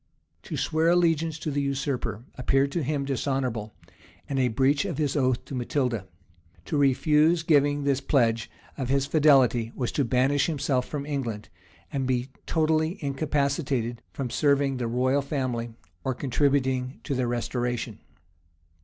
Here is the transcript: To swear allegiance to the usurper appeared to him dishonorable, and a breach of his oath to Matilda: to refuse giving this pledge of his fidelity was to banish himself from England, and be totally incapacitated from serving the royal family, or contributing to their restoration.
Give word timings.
To 0.41 0.57
swear 0.57 0.89
allegiance 0.89 1.37
to 1.37 1.51
the 1.51 1.61
usurper 1.61 2.25
appeared 2.33 2.71
to 2.71 2.81
him 2.81 3.05
dishonorable, 3.05 3.75
and 4.27 4.39
a 4.39 4.47
breach 4.47 4.83
of 4.83 4.97
his 4.97 5.15
oath 5.15 5.45
to 5.45 5.53
Matilda: 5.53 6.07
to 6.65 6.75
refuse 6.75 7.43
giving 7.43 7.83
this 7.83 8.01
pledge 8.01 8.49
of 8.79 8.89
his 8.89 9.05
fidelity 9.05 9.71
was 9.75 9.91
to 9.91 10.03
banish 10.03 10.47
himself 10.47 10.87
from 10.87 11.05
England, 11.05 11.49
and 11.93 12.07
be 12.07 12.29
totally 12.47 12.97
incapacitated 13.05 14.01
from 14.11 14.31
serving 14.31 14.77
the 14.77 14.87
royal 14.87 15.21
family, 15.21 15.75
or 16.03 16.15
contributing 16.15 16.99
to 17.03 17.13
their 17.13 17.27
restoration. 17.27 17.99